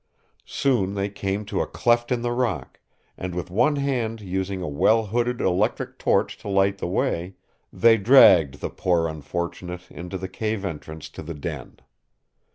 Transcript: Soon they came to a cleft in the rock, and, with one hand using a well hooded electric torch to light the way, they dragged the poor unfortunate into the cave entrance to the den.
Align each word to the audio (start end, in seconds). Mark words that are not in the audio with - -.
Soon 0.47 0.95
they 0.95 1.09
came 1.11 1.45
to 1.45 1.61
a 1.61 1.67
cleft 1.67 2.11
in 2.11 2.23
the 2.23 2.31
rock, 2.31 2.79
and, 3.19 3.35
with 3.35 3.51
one 3.51 3.75
hand 3.75 4.19
using 4.19 4.59
a 4.59 4.67
well 4.67 5.05
hooded 5.05 5.39
electric 5.41 5.99
torch 5.99 6.39
to 6.39 6.47
light 6.49 6.79
the 6.79 6.87
way, 6.87 7.35
they 7.71 7.97
dragged 7.97 8.61
the 8.61 8.71
poor 8.71 9.07
unfortunate 9.07 9.91
into 9.91 10.17
the 10.17 10.27
cave 10.27 10.65
entrance 10.65 11.07
to 11.09 11.21
the 11.21 11.35
den. 11.35 11.77